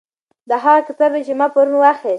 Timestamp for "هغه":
0.63-0.81